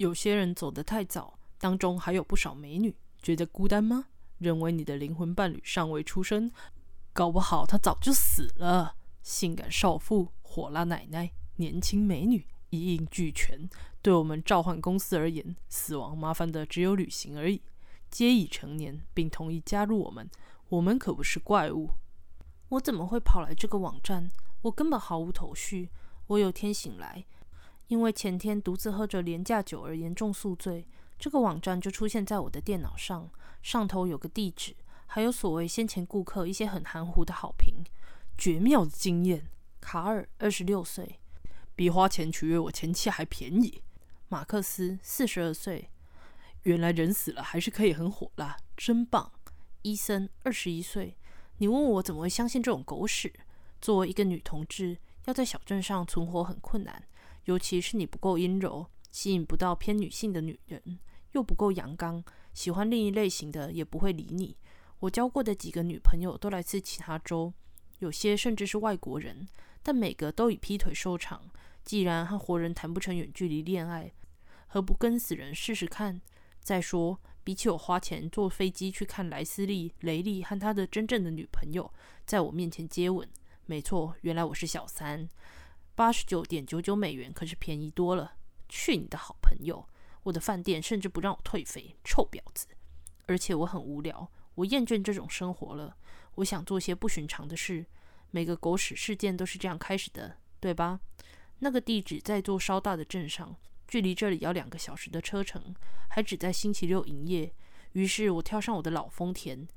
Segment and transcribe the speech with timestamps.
[0.00, 4.06] 有些人走得太早，当中还有不少美女，觉得孤单吗？
[4.38, 6.50] 认为你的灵魂伴侣尚未出生，
[7.12, 8.96] 搞不好他早就死了。
[9.22, 13.68] 性感少妇、火辣奶奶、年轻美女，一应俱全。
[14.00, 17.60] 对我们召唤公司而言，死亡麻烦的只有旅行而已。
[18.10, 20.30] 皆已成年，并同意加入我们，
[20.70, 21.90] 我们可不是怪物。
[22.70, 24.30] 我怎么会跑来这个网站？
[24.62, 25.90] 我根本毫无头绪。
[26.28, 27.26] 我有天醒来，
[27.90, 30.86] 因为前天独自喝着廉价酒而严重宿醉，
[31.18, 33.28] 这个网站就出现在我的电脑上。
[33.62, 37.82] 上头有个地址，还有所谓先前顾客一些很含糊的好评。
[38.38, 41.18] 绝妙的经验，卡尔，二十六岁，
[41.74, 43.82] 比花钱取悦我前妻还便宜。
[44.28, 45.90] 马克思，四十二岁，
[46.62, 49.32] 原来人死了还是可以很火辣，真棒。
[49.82, 51.16] 伊森，二十一岁，
[51.58, 53.32] 你问我怎么会相信这种狗屎？
[53.80, 57.02] 作为一个女同志，要在小镇上存活很困难，
[57.50, 61.00] 尤其是你不够阴柔，吸引不到偏女性的女人，
[61.32, 62.22] 又不够阳刚。
[62.54, 64.56] 喜欢另一类型的也不会理你。
[65.00, 67.52] 我交过的几个女朋友都来自其他州，
[67.98, 69.48] 有些甚至是外国人，
[69.82, 71.50] 但每个都以劈腿收场。
[71.82, 74.12] 既然和活人谈不成远距离恋爱，
[74.68, 76.20] 何不跟死人试试看？
[76.60, 81.92] 再说，比起我花钱坐飞机去看莱斯利·雷利和他的真正的女朋友
[82.24, 83.28] 在我面前接吻，
[83.66, 85.28] 没错，原来我是小三，
[86.00, 88.32] 八十九点九九美元可是便宜多了。
[88.70, 89.86] 去你的好朋友！
[90.22, 92.68] 我的饭店甚至不让我退费，臭婊子！
[93.26, 95.94] 而且我很无聊，我厌倦这种生活了。
[96.36, 97.84] 我想做些不寻常的事。
[98.30, 101.00] 每个狗屎事件都是这样开始的，对吧？
[101.58, 103.54] 那个地址在座稍大的镇上，
[103.86, 105.74] 距离这里要两个小时的车程，
[106.08, 107.52] 还只在星期六营业。
[107.92, 109.68] 于是我跳上我的老丰田，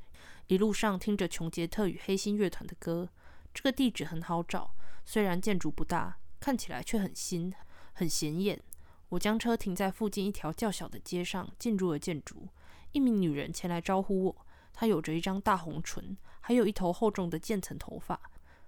[0.47, 3.09] 一路上听着琼杰特与黑心乐团的歌。
[3.53, 4.73] 这个地址很好找，
[5.05, 7.53] 虽然建筑不大，看起来却很新，
[7.93, 8.61] 很显眼。
[9.09, 12.47] 我将车停在附近一条较小的街上，进入了建筑。
[12.91, 18.19] 一名女人前来招呼我，她有着一张大红唇，还有一头厚重的渐层头发，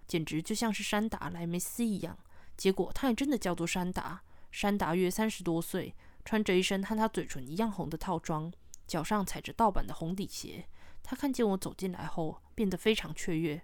[0.07, 2.18] 简直就像是山达莱梅斯一样。
[2.56, 4.22] 结果她也真的叫做山达。
[4.51, 5.94] 山达约三十多岁，
[6.24, 8.51] 穿着一身和她嘴唇一样红的套装，
[8.88, 10.68] 脚上踩着盗版的红底鞋。
[11.03, 13.62] 她看见我走进来后，变得非常雀跃。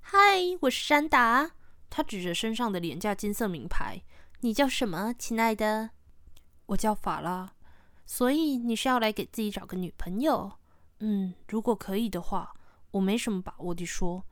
[0.00, 0.18] 嗨，
[0.62, 1.52] 我是山达。
[1.96, 4.02] 他指着身上的廉价金色名牌。
[4.40, 5.90] 你叫什么，亲爱的？
[6.66, 7.54] 我叫法拉，
[8.04, 10.58] 所以你是要来给自己找个女朋友？
[10.98, 12.52] 嗯，如果可以的话，
[12.90, 14.26] 我没什么把握地说。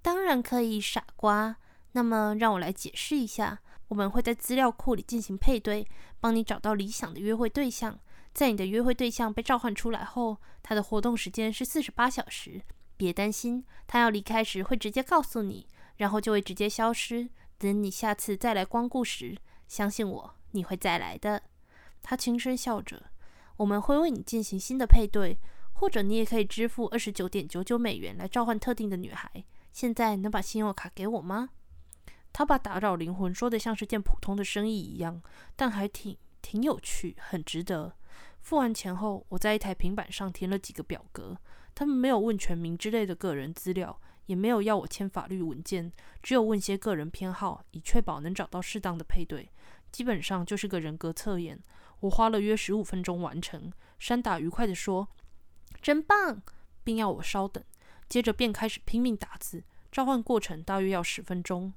[0.00, 1.56] 当然可以，傻瓜。
[1.90, 3.58] 那么让我来解释一下，
[3.88, 5.88] 我们会在资料库里进行配对，
[6.20, 7.98] 帮你找到理想的约会对象。
[8.32, 12.62] 在你的约会对象被召唤出来后，他的活动时间是四十八小时。
[12.96, 15.66] 别担心，他要离开时会直接告诉你，
[15.98, 17.28] 然后就会直接消失。
[17.58, 19.36] 等你下次再来光顾时，
[19.68, 21.42] 相信我，你会再来的。
[22.00, 23.10] 他轻声笑着
[23.58, 25.38] ：“我们会为你进行新的配对，
[25.74, 29.30] 或者你也可以支付二十九点九九美元来召唤特定的女孩。
[29.72, 31.50] 现在能把信用卡给我吗？”
[32.32, 35.20] 他把打扰灵魂说的像是件普通的生意一样，
[35.56, 37.94] 但还挺挺有趣，很值得。
[38.40, 41.36] 付完钱后，我在一台平板上填了几个表格，
[41.74, 45.90] 他们没有问全名之类的个人资料，也没有要我签法律文件，
[46.22, 49.50] 只有问些个人偏好，以确保能找到适当的配对。
[49.90, 51.58] 基本上就是个人格测验。
[52.00, 53.72] 我花了约十五分钟完成。
[53.98, 55.08] 山打愉快地说
[55.80, 56.42] ：“真棒！”
[56.84, 57.64] 并要我稍等。
[58.06, 59.64] 接着便开始拼命打字。
[59.90, 61.72] 召唤过程大约要十分钟。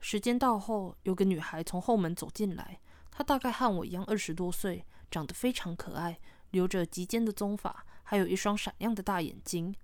[0.00, 2.80] 时间到后，有个女孩从后门走进来。
[3.10, 6.18] 她大概和我一样二十多岁，长得非常可爱，
[6.52, 9.74] 留着及肩的棕发，还有一双闪亮的大眼睛。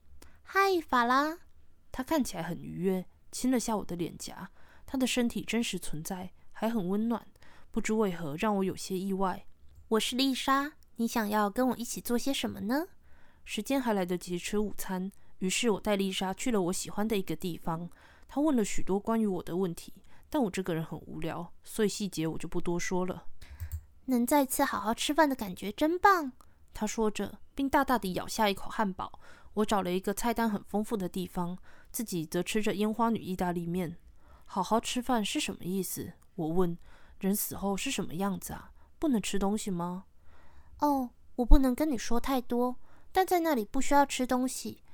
[0.42, 1.36] 嗨，法拉。
[1.91, 4.50] 她看起来很愉悦，亲了下我的脸颊。
[4.87, 7.26] 他的身体真实存在，还很温暖。
[7.71, 9.47] 不知为何，让我有些意外。
[9.88, 12.87] 我是丽莎，你想要跟我一起做些什么呢？
[13.44, 17.91] 时间还来得及吃午餐，于是我带丽莎去了我喜欢的一个地方。
[18.26, 19.93] 她问了许多关于我的问题，
[20.31, 23.26] 但我这个人很无聊，所以细节我就不多说了。
[24.06, 26.32] 能再次好好吃饭的感觉真棒，
[26.73, 29.20] 她说着，并大大地咬下一口汉堡。
[29.58, 31.58] 我找了一个菜单很丰富的地方，
[31.90, 33.96] 自己则吃着烟花女意大利面。
[34.44, 36.12] 好好吃饭是什么意思？
[36.37, 36.78] 我问。
[37.19, 38.70] 人死后是什么样子啊？
[39.00, 40.05] 不能吃东西吗？
[40.78, 42.76] 哦，我不能跟你说太多，
[43.10, 44.84] 但在那里不需要吃东西。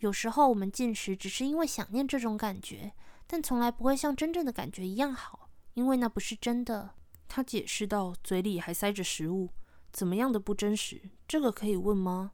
[0.00, 2.92] 有时候我们进食只是因为想念这种感觉，
[3.26, 6.90] 但从来不会像真正的感觉一样好，因为那不是真的。
[7.26, 9.48] 他解释道，嘴里还塞着食物。
[9.90, 11.00] 怎么样的不真实？
[11.26, 12.32] 这个可以问吗？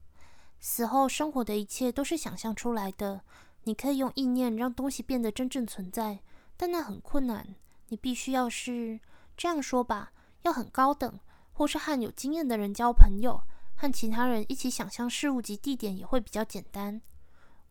[0.69, 3.21] 死后生活的一切都是想象出来的。
[3.63, 6.19] 你可以用意念让东西变得真正存在，
[6.57, 7.55] 但那很困难。
[7.87, 8.99] 你必须要是
[9.37, 10.11] 这样说吧。
[10.43, 11.21] 要很高等，
[11.53, 13.41] 或是和有经验的人交朋友，
[13.77, 17.01] 和其他人一起想象事物及地点也会比较简单。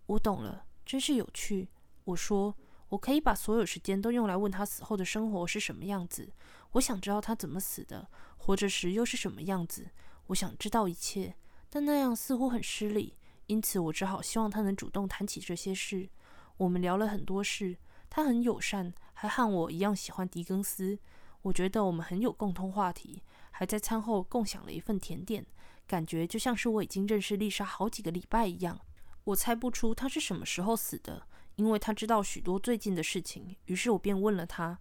[0.06, 1.68] 我懂了，真是有趣。
[2.06, 2.56] 我说，
[2.88, 6.32] 我可以把所有时间都用来问他死后的生活是什么样子。
[6.72, 8.08] 我想知道他怎么死的，
[8.38, 9.90] 活着时又是什么样子。
[10.28, 11.36] 我想知道一切，
[11.76, 13.18] 但那样似乎很失礼，
[13.48, 16.08] 因此我只好希望他能主动谈起这些事。
[16.56, 17.76] 我们聊了很多事，
[18.10, 20.98] 他很友善，还和我一样喜欢狄更斯。
[21.42, 23.22] 我觉得我们很有共同话题。
[23.52, 25.46] 还在餐后共享了一份甜点，
[25.86, 28.80] 感觉就像是我已经认识丽莎好几个礼拜一样。
[29.26, 31.28] 我猜不出她是什么时候死的，
[31.58, 33.54] 因为她知道许多最近的事情。
[33.66, 34.80] 于是我便问了她，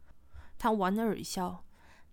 [0.56, 1.64] 她莞尔一笑：“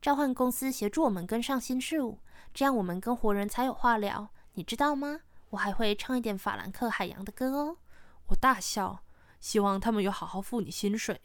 [0.02, 2.18] 召唤公司协助我们跟上新事物，
[2.52, 4.32] 这样我们跟活人才有话聊。
[4.62, 5.22] 你知道吗？
[5.50, 7.78] 我还会唱一点法兰克海洋的歌哦。”
[8.30, 9.04] 我大笑，
[9.40, 11.20] 希望他们有好好付你薪水。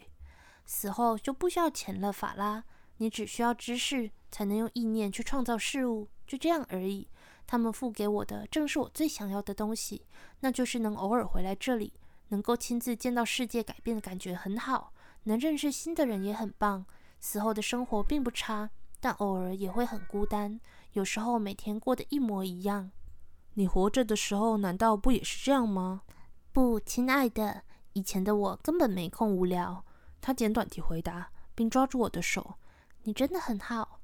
[0.65, 2.65] 死后就不需要钱了，法拉。
[2.97, 7.07] 你只需要知识，才能用意念去创造事物，就这样而已。
[7.47, 10.07] 他们付给我的，正是我最想要的东西，
[10.41, 11.93] 那就是能偶尔回来这里，
[12.29, 14.95] 能够亲自见到世界改变的感觉很好，
[15.25, 16.87] 能认识新的人也很棒。
[17.21, 20.59] 死后的生活并不差，但偶尔也会很孤单，
[20.95, 22.91] 有时候每天过得一模一样。
[23.59, 26.03] 你活着的时候，难道不也是这样吗？
[26.53, 27.63] 不，亲爱的，
[27.95, 29.83] 以前的我根本没空无聊。
[30.21, 32.57] 他简短地回答，并抓住我的手。
[33.05, 34.01] 你真的很好，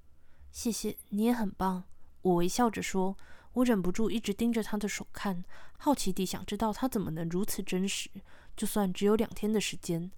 [0.51, 1.85] 谢谢你也很棒。
[2.23, 3.15] 我微笑着说，
[3.53, 5.45] 我忍不住一直盯着他的手看，
[5.77, 8.09] 好奇地想知道他怎么能如此真实，
[8.57, 10.11] 就算只有两天的时间。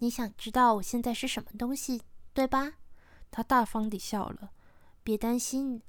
[0.00, 2.02] 你想知道我现在是什么东西，
[2.34, 2.74] 对吧？
[3.30, 4.50] 他大方地笑了。
[5.02, 5.80] 别担心，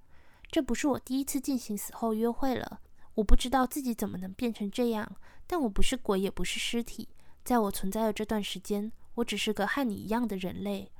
[0.51, 2.81] 这不是我第一次进行死后约会了。
[3.15, 5.15] 我不知道自己怎么能变成这样，
[5.47, 7.07] 但我不是鬼，也不是尸体。
[7.43, 10.91] 在我存在的这段时间，我只是个和你一样的人类。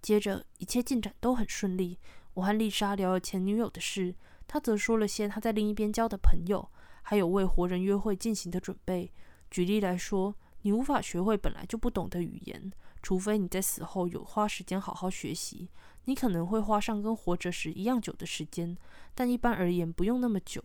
[0.00, 1.98] 接着，一切进展都很顺利。
[2.34, 4.14] 我和丽莎聊了前女友的事，
[4.46, 6.70] 她则说了些她在另一边交的朋友，
[7.02, 9.12] 还有为活人约会进行的准备。
[9.50, 10.34] 举例来说，
[10.68, 12.70] 你无法学会本来就不懂的语言，
[13.02, 15.66] 除非你在死后有花时间好好学习。
[16.04, 18.76] 你可能会花上跟活着时一样久的时间，
[19.14, 20.62] 但一般而言不用那么久，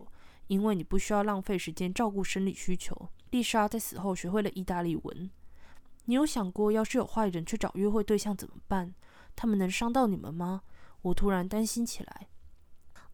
[0.48, 3.08] 因为你不需要浪费时间照顾生理需求。
[3.30, 5.30] 丽莎在死后学会了意大利文。
[6.04, 8.94] 你有想过，要是有坏人去找约会对象怎么办？
[9.34, 10.60] 他们能伤到你们吗？
[11.00, 12.28] 我突然担心起来。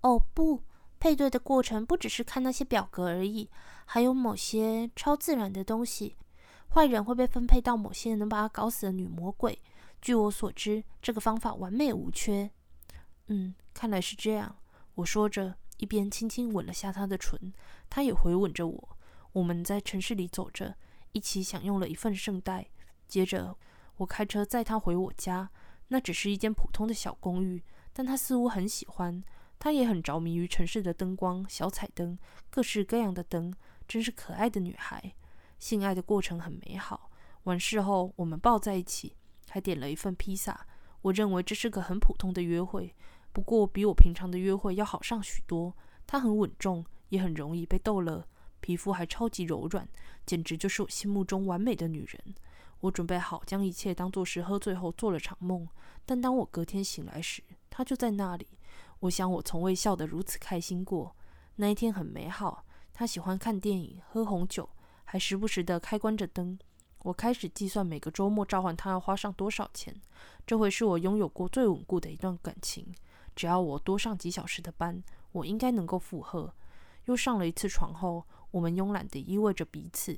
[0.01, 0.65] 哦不，
[0.99, 3.49] 配对的过程不只是看那些表格而已，
[3.85, 6.17] 还有某些超自然的东西。
[6.73, 9.61] 坏人会被分配到某些能把他搞死的女魔鬼。
[10.01, 12.51] 据我所知，这个方法完美无缺。
[13.27, 14.57] 嗯，看来是这样。
[14.95, 17.53] 我说着，一边轻轻吻了下他的唇，
[17.89, 18.89] 他也回吻着我。
[19.33, 20.77] 我们在城市里走着，
[21.13, 22.69] 一起享用了一份圣代。
[23.07, 23.57] 接着，
[23.97, 25.51] 我开车载他回我家。
[25.89, 27.63] 那只是一间普通的小公寓，
[27.93, 29.23] 但他似乎很喜欢。
[29.59, 32.17] 他也很着迷于城市的灯光、小彩灯、
[32.49, 33.53] 各式各样的灯，
[33.87, 35.15] 真是可爱的女孩。
[35.61, 37.13] 性爱的过程很美好。
[37.45, 39.15] 完事后，我们抱在一起，
[39.49, 40.67] 还点了一份披萨。
[41.03, 42.93] 我认为这是个很普通的约会，
[43.33, 45.77] 不过比我平常的约会要好上许多。
[46.07, 48.27] 她很稳重，也很容易被逗乐，
[48.61, 49.89] 皮肤还超级柔软，
[50.27, 52.35] 简直就是我心目中完美的女人。
[52.81, 55.69] 我准备好将一切当作是喝醉后做了场梦，
[56.05, 58.49] 但当我隔天醒来时，他就在那里。
[59.01, 61.15] 我想我从未笑得如此开心过。
[61.57, 62.65] 那一天很美好。
[62.93, 64.69] 他喜欢看电影、喝红酒，
[65.11, 66.57] 还时不时地开关着灯。
[67.01, 69.93] 我开始计算每个周末召唤他要花上多少钱。
[70.47, 72.95] 这会是我拥有过最稳固的一段感情。
[73.35, 75.03] 只要我多上几小时的班，
[75.33, 76.55] 我应该能够负荷。
[77.07, 80.17] 又上了一次床后，我们慵懒地依偎着彼此，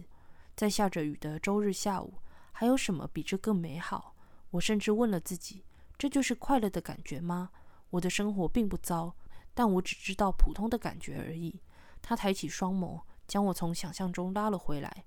[0.54, 2.18] 在下着雨的周日下午。
[2.52, 4.14] 还有什么比这更美好？
[4.50, 5.64] 我甚至问了自己：
[5.96, 7.48] 这就是快乐的感觉吗？
[7.88, 9.16] 我的生活并不糟，
[9.54, 11.62] 但我只知道普通的感觉而已。
[12.02, 13.00] 他抬起双眸，
[13.32, 15.06] 将我从想象中拉了回来。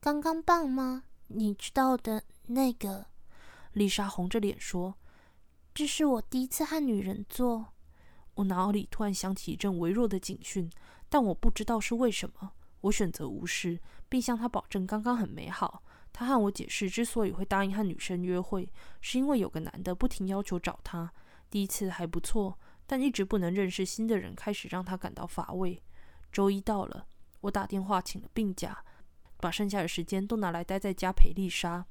[0.00, 1.04] 刚刚棒吗？
[1.28, 3.06] 你知道的那个？
[3.74, 4.96] 丽莎红着脸说
[5.72, 7.66] ：“这是我第一次和女人做。”
[8.34, 10.68] 我脑里突然响起一阵微弱的警讯，
[11.08, 12.54] 但我不知道是为什么。
[12.80, 15.84] 我选择无视，并向他保证刚刚很美好。
[16.12, 18.68] 他和我解释，之所以会答应和女生约会，
[19.00, 21.08] 是因为有个男的不停要求找她。
[21.48, 25.80] 第一次还不错，但一直不能认识新的人，开始让她感到乏味。
[26.32, 27.06] 周一到了，
[27.44, 28.82] 我打电话请了病假，
[29.36, 31.84] 把剩下的时间都拿来待在家陪丽莎。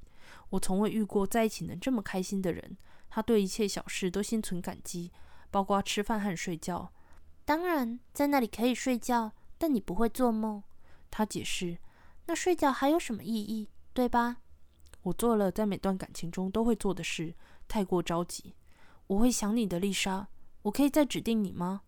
[0.49, 2.75] 我从未遇过在一起能这么开心的人。
[3.07, 5.11] 他对一切小事都心存感激，
[5.51, 6.91] 包括吃饭和睡觉。
[7.45, 10.63] 当然，在那里可以睡觉，但你不会做梦。
[11.11, 11.77] 他解释。
[12.25, 13.69] 那睡觉还有什么意义？
[13.93, 14.37] 对吧？
[15.03, 17.35] 我做了在每段感情中都会做的事，
[17.67, 18.55] 太过着急。
[19.05, 20.27] 我会想你的，丽莎。
[20.63, 21.81] 我可以再指定你吗？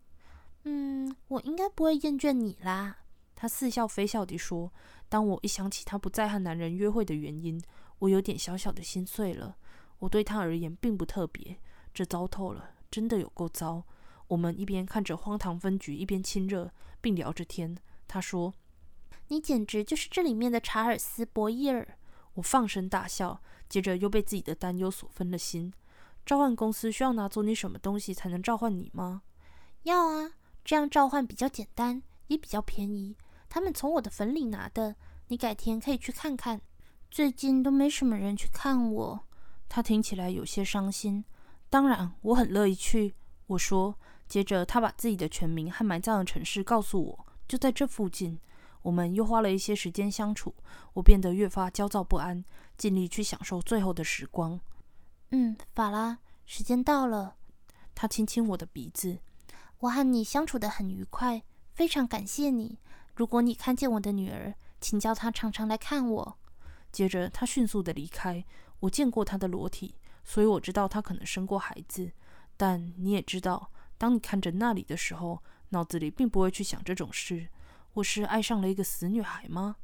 [0.62, 2.98] 嗯，我应该不会厌倦你啦。
[3.36, 4.72] 他似笑非笑地说。
[5.08, 7.62] 当我一想起他不再和男人约会的原因，
[8.00, 9.56] 我有点小小的心碎了。
[10.00, 11.58] 我对他而言并不特别，
[11.94, 13.84] 这糟透了，真的有够糟。
[14.26, 17.76] 我们一边看着荒唐分局，一边亲热，并聊着天。
[18.08, 18.52] 他说
[19.28, 21.96] ：“你简直就是这里面的查尔斯·博伊尔。”
[22.34, 25.72] 我放声大笑，接着又被自己的担忧所分了心。
[26.26, 29.22] 召唤公司需要拿走你什么东西才能召唤你吗？
[29.84, 30.32] 要啊，
[30.64, 33.16] 这样召唤比较简单，也比较便宜。
[33.48, 34.96] 他们从我的坟里拿的，
[35.28, 36.60] 你改天可以去看看。
[37.10, 39.26] 最近都没什么人去看我。
[39.68, 41.24] 他听起来有些伤心。
[41.68, 43.14] 当然，我很乐意去。
[43.46, 43.98] 我说。
[44.28, 48.40] 接着，他把自己的全名和埋葬的城市告诉我，就在这附近。
[48.82, 50.52] 我们又花了一些时间相处，
[50.94, 52.44] 我变得越发焦躁不安，
[52.76, 54.58] 尽力去享受最后的时光。
[55.30, 57.36] 嗯，法拉，时间到了。
[57.94, 59.18] 他亲亲我的鼻子。
[59.78, 62.80] 我和你相处得很愉快，非常感谢你。
[63.16, 66.38] 如果你看见我的女儿，请叫她常常来看我。
[66.92, 68.44] 接着，他迅速的离开。
[68.80, 72.12] 我见过她的裸体，所以我知道她可能生过孩子。
[72.58, 73.72] 但你也知道。
[73.96, 77.48] 当你看着那里的时候，脑子里并不会去想这种事。
[77.94, 79.76] 我是爱上了一个死女孩吗？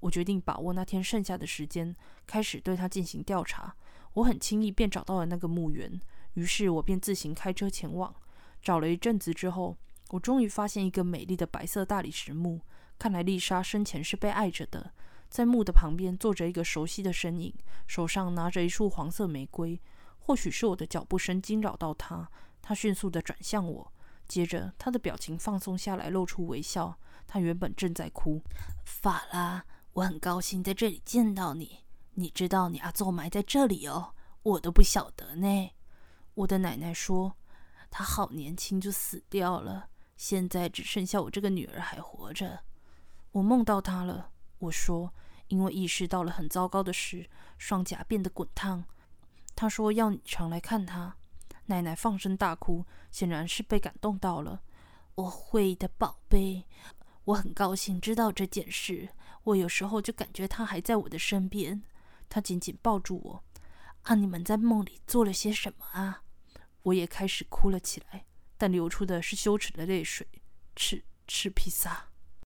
[0.00, 1.94] 我决定把握那天剩下的时间，
[2.26, 3.76] 开始对她进行调查。
[4.14, 6.00] 我很轻易便找到了那个墓园，
[6.34, 8.12] 于是我便自行开车前往。
[8.60, 9.76] 找了一阵子之后，
[10.08, 12.60] 我终于发现一个美丽的白色大理石墓。
[13.00, 14.92] 看来丽莎生前是被爱着的。
[15.30, 17.54] 在墓的旁边坐着一个熟悉的身影，
[17.86, 19.80] 手上拿着一束黄色玫瑰。
[20.18, 22.30] 或许是我的脚步声惊扰到他。
[22.60, 23.90] 他迅速地转向我，
[24.28, 26.98] 接着他的表情放松下来，露出微笑。
[27.26, 28.42] 他原本正在哭。
[28.84, 29.64] 法拉，
[29.94, 31.78] 我很高兴在这里见到你。
[32.12, 35.70] 你知道你阿祖埋在这里哦，我都不晓得呢。
[36.34, 37.34] 我的奶奶说，
[37.88, 39.88] 她好年轻就死掉了，
[40.18, 42.60] 现在只剩下我这个女儿还活着。
[43.32, 44.30] 我梦到他了。
[44.58, 45.14] 我说，
[45.48, 48.84] 因为意识到了很糟糕的事，双颊变得滚烫。
[49.54, 51.16] 他说要你常来看他。
[51.66, 54.62] 奶奶放声大哭，显然是被感动到了。
[55.14, 56.66] 我会的，宝贝。
[57.24, 59.10] 我很高兴知道这件事。
[59.44, 61.82] 我有时候就感觉他还在我的身边。
[62.28, 63.44] 他紧紧抱住我。
[64.02, 66.22] 啊，你们在梦里做了些什么啊？
[66.82, 68.24] 我也开始哭了起来，
[68.58, 70.26] 但流出的是羞耻的泪水。
[70.74, 72.09] 吃吃披萨。